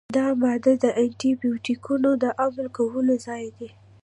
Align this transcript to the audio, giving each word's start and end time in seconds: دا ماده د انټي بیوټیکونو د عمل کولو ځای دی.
دا 0.15 0.27
ماده 0.41 0.73
د 0.83 0.85
انټي 1.01 1.31
بیوټیکونو 1.41 2.09
د 2.23 2.25
عمل 2.41 2.67
کولو 2.77 3.13
ځای 3.25 3.45
دی. 3.57 3.69